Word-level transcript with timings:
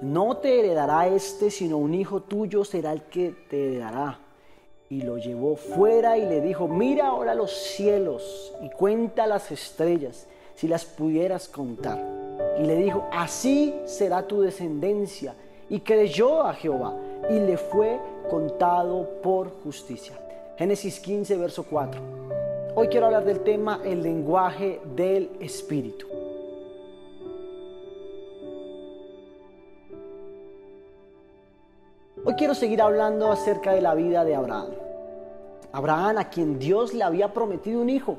no 0.00 0.36
te 0.38 0.60
heredará 0.60 1.06
este, 1.08 1.50
sino 1.50 1.78
un 1.78 1.94
hijo 1.94 2.20
tuyo 2.20 2.64
será 2.64 2.92
el 2.92 3.02
que 3.02 3.34
te 3.48 3.66
heredará. 3.66 4.18
Y 4.90 5.02
lo 5.02 5.18
llevó 5.18 5.56
fuera 5.56 6.18
y 6.18 6.26
le 6.26 6.40
dijo, 6.40 6.68
mira 6.68 7.08
ahora 7.08 7.34
los 7.34 7.52
cielos 7.52 8.54
y 8.62 8.70
cuenta 8.70 9.26
las 9.26 9.50
estrellas, 9.50 10.26
si 10.54 10.68
las 10.68 10.84
pudieras 10.84 11.48
contar. 11.48 11.98
Y 12.60 12.64
le 12.64 12.76
dijo, 12.76 13.08
así 13.12 13.74
será 13.86 14.26
tu 14.26 14.42
descendencia. 14.42 15.34
Y 15.70 15.80
creyó 15.80 16.42
a 16.42 16.52
Jehová 16.54 16.94
y 17.30 17.40
le 17.40 17.56
fue 17.56 17.98
contado 18.28 19.08
por 19.22 19.50
justicia. 19.62 20.14
Génesis 20.56 21.00
15, 21.00 21.36
verso 21.36 21.64
4. 21.68 22.00
Hoy 22.76 22.88
quiero 22.88 23.06
hablar 23.06 23.24
del 23.24 23.40
tema 23.40 23.80
el 23.84 24.02
lenguaje 24.02 24.80
del 24.94 25.30
Espíritu. 25.40 26.13
Hoy 32.26 32.34
quiero 32.36 32.54
seguir 32.54 32.80
hablando 32.80 33.30
acerca 33.30 33.72
de 33.74 33.82
la 33.82 33.94
vida 33.94 34.24
de 34.24 34.34
Abraham. 34.34 34.68
Abraham, 35.72 36.16
a 36.16 36.30
quien 36.30 36.58
Dios 36.58 36.94
le 36.94 37.04
había 37.04 37.34
prometido 37.34 37.82
un 37.82 37.90
hijo, 37.90 38.16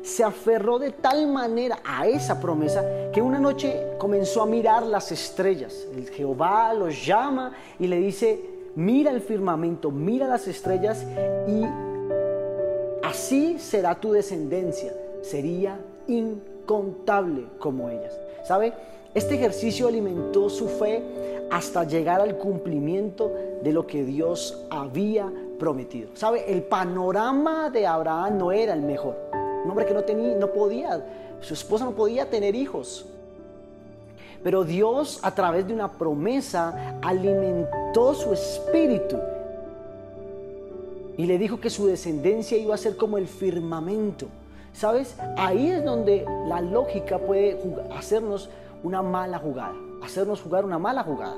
se 0.00 0.22
aferró 0.22 0.78
de 0.78 0.92
tal 0.92 1.26
manera 1.26 1.80
a 1.84 2.06
esa 2.06 2.40
promesa 2.40 2.84
que 3.12 3.20
una 3.20 3.40
noche 3.40 3.94
comenzó 3.98 4.42
a 4.42 4.46
mirar 4.46 4.86
las 4.86 5.10
estrellas. 5.10 5.88
El 5.92 6.08
Jehová 6.08 6.72
los 6.72 7.04
llama 7.04 7.52
y 7.80 7.88
le 7.88 7.96
dice, 7.96 8.40
mira 8.76 9.10
el 9.10 9.20
firmamento, 9.20 9.90
mira 9.90 10.28
las 10.28 10.46
estrellas 10.46 11.04
y 11.48 11.64
así 13.02 13.58
será 13.58 13.96
tu 13.96 14.12
descendencia. 14.12 14.94
Sería 15.22 15.80
incontable 16.68 17.46
como 17.58 17.88
ellas. 17.88 18.12
¿Sabe? 18.44 18.72
Este 19.14 19.34
ejercicio 19.34 19.88
alimentó 19.88 20.50
su 20.50 20.68
fe 20.68 21.02
hasta 21.50 21.84
llegar 21.84 22.20
al 22.20 22.36
cumplimiento 22.36 23.32
de 23.62 23.72
lo 23.72 23.86
que 23.86 24.04
Dios 24.04 24.66
había 24.68 25.32
prometido. 25.58 26.10
¿Sabe? 26.14 26.44
El 26.52 26.62
panorama 26.62 27.70
de 27.70 27.86
Abraham 27.86 28.36
no 28.36 28.52
era 28.52 28.74
el 28.74 28.82
mejor. 28.82 29.16
Un 29.64 29.70
hombre 29.70 29.86
que 29.86 29.94
no 29.94 30.04
tenía, 30.04 30.36
no 30.36 30.52
podía, 30.52 31.04
su 31.40 31.54
esposa 31.54 31.86
no 31.86 31.92
podía 31.92 32.28
tener 32.28 32.54
hijos. 32.54 33.06
Pero 34.44 34.62
Dios 34.62 35.18
a 35.22 35.34
través 35.34 35.66
de 35.66 35.72
una 35.72 35.90
promesa 35.90 36.98
alimentó 37.02 38.14
su 38.14 38.32
espíritu 38.32 39.16
y 41.16 41.26
le 41.26 41.38
dijo 41.38 41.58
que 41.58 41.70
su 41.70 41.86
descendencia 41.86 42.56
iba 42.56 42.74
a 42.74 42.78
ser 42.78 42.96
como 42.96 43.18
el 43.18 43.26
firmamento. 43.26 44.28
¿Sabes? 44.72 45.16
Ahí 45.36 45.70
es 45.70 45.84
donde 45.84 46.24
la 46.46 46.60
lógica 46.60 47.18
puede 47.18 47.58
hacernos 47.96 48.48
una 48.82 49.02
mala 49.02 49.38
jugada, 49.38 49.74
hacernos 50.02 50.40
jugar 50.40 50.64
una 50.64 50.78
mala 50.78 51.02
jugada. 51.02 51.36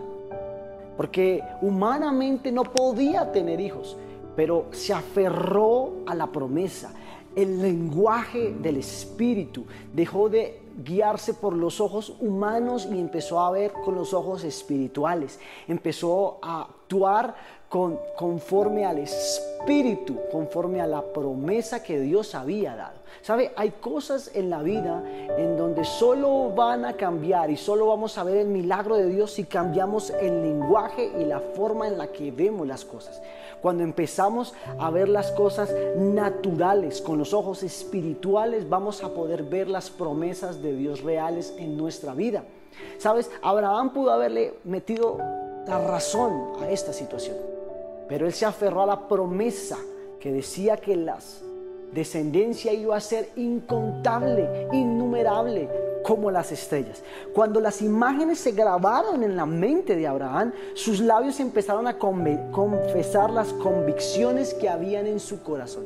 Porque 0.96 1.42
humanamente 1.62 2.52
no 2.52 2.64
podía 2.64 3.32
tener 3.32 3.60
hijos, 3.60 3.96
pero 4.36 4.66
se 4.72 4.92
aferró 4.92 5.92
a 6.06 6.14
la 6.14 6.26
promesa. 6.26 6.92
El 7.34 7.62
lenguaje 7.62 8.54
del 8.60 8.76
espíritu 8.76 9.64
dejó 9.94 10.28
de 10.28 10.60
guiarse 10.84 11.34
por 11.34 11.54
los 11.54 11.80
ojos 11.80 12.14
humanos 12.20 12.88
y 12.90 12.98
empezó 12.98 13.40
a 13.40 13.50
ver 13.50 13.72
con 13.84 13.94
los 13.94 14.12
ojos 14.12 14.44
espirituales. 14.44 15.38
Empezó 15.68 16.38
a 16.42 16.68
actuar 16.90 17.34
con, 17.68 18.00
conforme 18.16 18.84
al 18.84 18.98
espíritu, 18.98 20.18
conforme 20.32 20.80
a 20.80 20.88
la 20.88 21.02
promesa 21.02 21.84
que 21.84 22.00
Dios 22.00 22.34
había 22.34 22.74
dado. 22.74 22.98
¿Sabe? 23.22 23.52
Hay 23.54 23.70
cosas 23.70 24.32
en 24.34 24.50
la 24.50 24.60
vida 24.62 25.04
en 25.38 25.56
donde 25.56 25.84
solo 25.84 26.50
van 26.50 26.84
a 26.84 26.94
cambiar 26.94 27.48
y 27.48 27.56
solo 27.56 27.86
vamos 27.86 28.18
a 28.18 28.24
ver 28.24 28.38
el 28.38 28.48
milagro 28.48 28.96
de 28.96 29.06
Dios 29.06 29.32
si 29.32 29.44
cambiamos 29.44 30.10
el 30.10 30.42
lenguaje 30.42 31.12
y 31.20 31.24
la 31.26 31.38
forma 31.38 31.86
en 31.86 31.96
la 31.96 32.08
que 32.08 32.32
vemos 32.32 32.66
las 32.66 32.84
cosas. 32.84 33.22
Cuando 33.62 33.84
empezamos 33.84 34.52
a 34.78 34.90
ver 34.90 35.08
las 35.08 35.30
cosas 35.30 35.72
naturales 35.96 37.00
con 37.00 37.18
los 37.18 37.32
ojos 37.32 37.62
espirituales, 37.62 38.68
vamos 38.68 39.04
a 39.04 39.10
poder 39.10 39.44
ver 39.44 39.68
las 39.68 39.90
promesas 39.90 40.60
de 40.60 40.74
Dios 40.74 41.02
reales 41.02 41.54
en 41.56 41.76
nuestra 41.76 42.14
vida. 42.14 42.42
¿Sabes? 42.98 43.30
Abraham 43.42 43.92
pudo 43.92 44.10
haberle 44.10 44.54
metido 44.64 45.18
la 45.70 45.78
razón 45.78 46.60
a 46.60 46.68
esta 46.68 46.92
situación, 46.92 47.36
pero 48.08 48.26
él 48.26 48.32
se 48.32 48.44
aferró 48.44 48.82
a 48.82 48.86
la 48.86 49.08
promesa 49.08 49.78
que 50.18 50.32
decía 50.32 50.76
que 50.76 50.96
las 50.96 51.42
descendencia 51.92 52.72
iba 52.72 52.96
a 52.96 53.00
ser 53.00 53.30
incontable, 53.36 54.68
innumerable, 54.72 55.68
como 56.04 56.30
las 56.30 56.52
estrellas. 56.52 57.02
Cuando 57.34 57.60
las 57.60 57.82
imágenes 57.82 58.38
se 58.38 58.52
grabaron 58.52 59.22
en 59.22 59.36
la 59.36 59.46
mente 59.46 59.96
de 59.96 60.06
Abraham, 60.06 60.52
sus 60.74 61.00
labios 61.00 61.40
empezaron 61.40 61.86
a 61.86 61.98
confesar 61.98 63.30
las 63.30 63.52
convicciones 63.54 64.54
que 64.54 64.68
habían 64.68 65.06
en 65.06 65.20
su 65.20 65.42
corazón. 65.42 65.84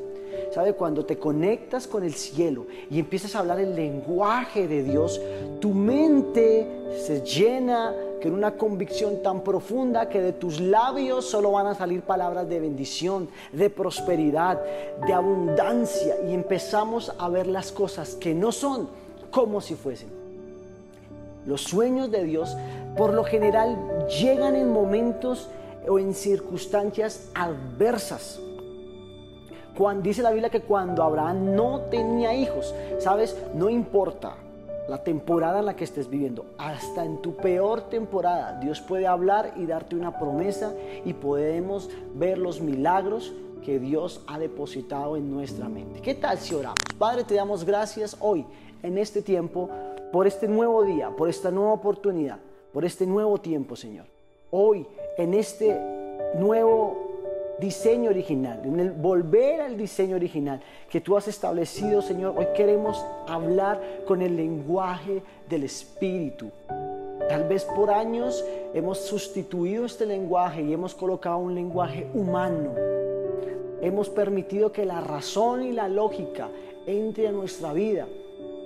¿Sabe? 0.53 0.75
Cuando 0.75 1.05
te 1.05 1.19
conectas 1.19 1.87
con 1.87 2.05
el 2.05 2.15
cielo 2.15 2.67
y 2.91 3.01
empiezas 3.01 3.35
a 3.35 3.41
hablar 3.41 3.59
el 3.59 3.75
lenguaje 3.75 4.69
de 4.69 4.83
Dios, 4.85 5.21
tu 5.61 5.71
mente 5.71 6.69
se 7.05 7.23
llena 7.23 7.93
con 8.25 8.33
una 8.33 8.53
convicción 8.53 9.23
tan 9.23 9.43
profunda 9.43 10.09
que 10.09 10.19
de 10.19 10.33
tus 10.33 10.59
labios 10.59 11.27
solo 11.27 11.53
van 11.53 11.67
a 11.67 11.75
salir 11.75 12.01
palabras 12.01 12.49
de 12.49 12.59
bendición, 12.59 13.29
de 13.53 13.69
prosperidad, 13.69 14.63
de 15.07 15.13
abundancia 15.13 16.17
y 16.27 16.33
empezamos 16.33 17.13
a 17.19 17.29
ver 17.29 17.47
las 17.47 17.71
cosas 17.71 18.15
que 18.15 18.35
no 18.35 18.51
son 18.51 18.89
como 19.31 19.61
si 19.61 19.75
fuesen. 19.75 20.09
Los 21.45 21.65
sueños 21.65 22.11
de 22.11 22.25
Dios 22.25 22.57
por 22.97 23.13
lo 23.13 23.25
general 23.25 24.07
llegan 24.09 24.57
en 24.57 24.73
momentos 24.73 25.51
o 25.87 25.99
en 25.99 26.15
circunstancias 26.15 27.29
adversas. 27.35 28.41
Cuando, 29.77 30.03
dice 30.03 30.23
la 30.23 30.31
Biblia 30.31 30.49
que 30.49 30.63
cuando 30.63 31.03
Abraham 31.03 31.55
no 31.55 31.83
tenía 31.91 32.33
hijos, 32.33 32.75
sabes, 33.01 33.37
no 33.53 33.69
importa 33.69 34.37
la 34.89 35.03
temporada 35.03 35.61
en 35.61 35.67
la 35.67 35.77
que 35.77 35.85
estés 35.85 36.09
viviendo, 36.09 36.45
hasta 36.59 37.05
en 37.05 37.23
tu 37.23 37.37
peor 37.37 37.89
temporada, 37.89 38.59
Dios 38.61 38.81
puede 38.81 39.07
hablar 39.07 39.53
y 39.57 39.67
darte 39.67 39.97
una 39.97 40.19
promesa 40.19 40.75
y 41.05 41.15
podemos 41.15 41.91
ver 42.15 42.39
los 42.39 42.61
milagros 42.61 43.33
que 43.65 43.79
Dios 43.79 44.23
ha 44.27 44.39
depositado 44.39 45.17
en 45.17 45.31
nuestra 45.31 45.69
mente. 45.69 46.01
¿Qué 46.01 46.15
tal 46.15 46.39
si 46.39 46.55
oramos? 46.55 46.79
Padre, 46.99 47.25
te 47.25 47.35
damos 47.35 47.65
gracias 47.65 48.17
hoy, 48.21 48.45
en 48.83 48.99
este 48.99 49.23
tiempo, 49.23 49.71
por 50.13 50.27
este 50.27 50.47
nuevo 50.47 50.85
día, 50.85 51.11
por 51.11 51.29
esta 51.29 51.51
nueva 51.51 51.73
oportunidad, 51.73 52.39
por 52.73 52.85
este 52.85 53.07
nuevo 53.07 53.39
tiempo, 53.39 53.75
Señor. 53.75 54.05
Hoy, 54.51 54.87
en 55.17 55.33
este 55.33 55.81
nuevo 56.39 57.04
diseño 57.59 58.11
original, 58.11 58.61
volver 58.97 59.61
al 59.61 59.77
diseño 59.77 60.17
original 60.17 60.61
que 60.91 61.01
tú 61.01 61.17
has 61.17 61.29
establecido, 61.29 62.03
Señor. 62.03 62.35
Hoy 62.37 62.47
queremos 62.57 63.05
hablar 63.27 63.81
con 64.07 64.23
el 64.23 64.37
lenguaje 64.37 65.23
del 65.49 65.65
Espíritu. 65.65 66.51
Tal 67.29 67.49
vez 67.49 67.65
por 67.65 67.91
años 67.91 68.45
hemos 68.75 68.99
sustituido 68.99 69.87
este 69.87 70.05
lenguaje 70.05 70.63
y 70.63 70.73
hemos 70.73 70.95
colocado 70.95 71.39
un 71.39 71.55
lenguaje 71.55 72.07
humano. 72.13 72.75
Hemos 73.81 74.09
permitido 74.09 74.73
que 74.73 74.85
la 74.85 75.01
razón 75.01 75.63
y 75.63 75.73
la 75.73 75.89
lógica 75.89 76.49
entre 76.87 77.29
a 77.29 77.33
nuestra 77.33 77.73
vida 77.73 78.07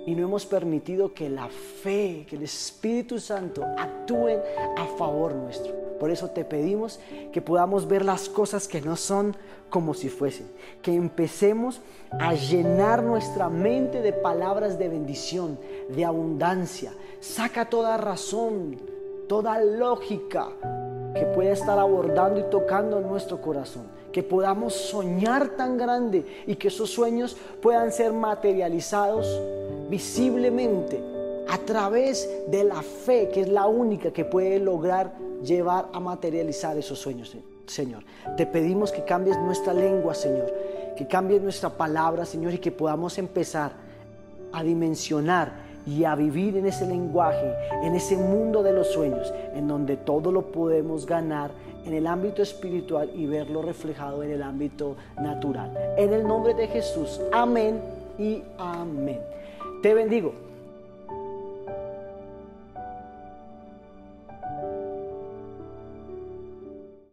y 0.05 0.15
no 0.15 0.23
hemos 0.23 0.45
permitido 0.45 1.13
que 1.13 1.29
la 1.29 1.47
fe, 1.49 2.25
que 2.27 2.35
el 2.35 2.43
Espíritu 2.43 3.19
Santo 3.19 3.63
actúen 3.77 4.39
a 4.77 4.85
favor 4.97 5.35
nuestro. 5.35 5.88
Por 5.99 6.11
eso 6.11 6.29
te 6.29 6.45
pedimos 6.45 6.99
que 7.31 7.41
podamos 7.41 7.87
ver 7.87 8.05
las 8.05 8.29
cosas 8.29 8.67
que 8.67 8.81
no 8.81 8.95
son 8.95 9.35
como 9.69 9.93
si 9.93 10.09
fuesen, 10.09 10.47
que 10.81 10.93
empecemos 10.95 11.81
a 12.11 12.33
llenar 12.33 13.03
nuestra 13.03 13.49
mente 13.49 14.01
de 14.01 14.13
palabras 14.13 14.79
de 14.79 14.89
bendición, 14.89 15.59
de 15.89 16.05
abundancia. 16.05 16.93
Saca 17.19 17.69
toda 17.69 17.97
razón, 17.97 18.77
toda 19.27 19.59
lógica 19.59 20.47
que 21.13 21.25
pueda 21.25 21.51
estar 21.51 21.77
abordando 21.77 22.39
y 22.39 22.43
tocando 22.43 22.99
nuestro 23.01 23.41
corazón. 23.41 23.87
Que 24.11 24.23
podamos 24.23 24.73
soñar 24.73 25.49
tan 25.49 25.77
grande 25.77 26.25
y 26.47 26.55
que 26.55 26.69
esos 26.69 26.89
sueños 26.89 27.37
puedan 27.61 27.91
ser 27.91 28.11
materializados 28.11 29.39
visiblemente 29.87 31.18
a 31.49 31.57
través 31.57 32.29
de 32.47 32.63
la 32.63 32.81
fe, 32.81 33.29
que 33.33 33.41
es 33.41 33.49
la 33.49 33.65
única 33.65 34.11
que 34.11 34.23
puede 34.25 34.59
lograr 34.59 35.13
llevar 35.43 35.87
a 35.93 35.99
materializar 35.99 36.77
esos 36.77 36.99
sueños, 36.99 37.35
Señor. 37.65 38.03
Te 38.37 38.45
pedimos 38.45 38.91
que 38.91 39.03
cambies 39.03 39.37
nuestra 39.37 39.73
lengua, 39.73 40.13
Señor, 40.13 40.53
que 40.95 41.07
cambies 41.07 41.41
nuestra 41.41 41.69
palabra, 41.69 42.25
Señor, 42.25 42.53
y 42.53 42.59
que 42.59 42.71
podamos 42.71 43.17
empezar 43.17 43.71
a 44.51 44.63
dimensionar 44.63 45.69
y 45.87 46.03
a 46.03 46.13
vivir 46.13 46.57
en 46.57 46.67
ese 46.67 46.85
lenguaje, 46.85 47.53
en 47.83 47.95
ese 47.95 48.15
mundo 48.15 48.61
de 48.61 48.73
los 48.73 48.87
sueños, 48.87 49.33
en 49.55 49.67
donde 49.67 49.97
todo 49.97 50.31
lo 50.31 50.51
podemos 50.51 51.05
ganar 51.05 51.51
en 51.85 51.93
el 51.93 52.05
ámbito 52.05 52.43
espiritual 52.43 53.09
y 53.15 53.25
verlo 53.25 53.61
reflejado 53.61 54.21
en 54.21 54.31
el 54.31 54.43
ámbito 54.43 54.97
natural. 55.19 55.75
En 55.97 56.13
el 56.13 56.27
nombre 56.27 56.53
de 56.53 56.67
Jesús, 56.67 57.19
amén 57.31 57.81
y 58.19 58.43
amén. 58.57 59.19
Te 59.81 59.93
bendigo. 59.93 60.48